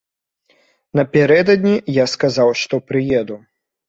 [0.99, 3.37] Напярэдадні я сказаў, што прыеду.